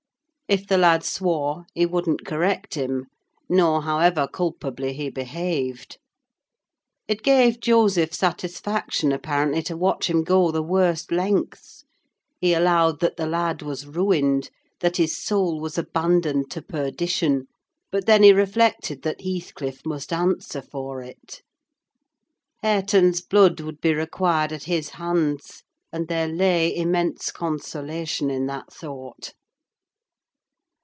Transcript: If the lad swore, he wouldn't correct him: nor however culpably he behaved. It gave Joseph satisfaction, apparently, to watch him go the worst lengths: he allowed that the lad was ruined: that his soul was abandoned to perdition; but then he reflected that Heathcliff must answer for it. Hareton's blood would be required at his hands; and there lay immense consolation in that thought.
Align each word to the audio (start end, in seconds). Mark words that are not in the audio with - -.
If 0.51 0.67
the 0.67 0.77
lad 0.77 1.05
swore, 1.05 1.63
he 1.73 1.85
wouldn't 1.85 2.25
correct 2.25 2.73
him: 2.75 3.05
nor 3.47 3.83
however 3.83 4.27
culpably 4.27 4.91
he 4.91 5.09
behaved. 5.09 5.97
It 7.07 7.23
gave 7.23 7.61
Joseph 7.61 8.13
satisfaction, 8.13 9.13
apparently, 9.13 9.61
to 9.63 9.77
watch 9.77 10.09
him 10.09 10.25
go 10.25 10.51
the 10.51 10.61
worst 10.61 11.09
lengths: 11.09 11.85
he 12.37 12.53
allowed 12.53 12.99
that 12.99 13.15
the 13.15 13.27
lad 13.27 13.61
was 13.61 13.87
ruined: 13.87 14.49
that 14.81 14.97
his 14.97 15.17
soul 15.17 15.57
was 15.61 15.77
abandoned 15.77 16.51
to 16.51 16.61
perdition; 16.61 17.47
but 17.89 18.05
then 18.05 18.21
he 18.21 18.33
reflected 18.33 19.03
that 19.03 19.21
Heathcliff 19.21 19.85
must 19.85 20.11
answer 20.11 20.61
for 20.61 21.01
it. 21.01 21.41
Hareton's 22.61 23.21
blood 23.21 23.61
would 23.61 23.79
be 23.79 23.93
required 23.93 24.51
at 24.51 24.63
his 24.63 24.89
hands; 24.89 25.63
and 25.93 26.09
there 26.09 26.27
lay 26.27 26.75
immense 26.75 27.31
consolation 27.31 28.29
in 28.29 28.47
that 28.47 28.73
thought. 28.73 29.31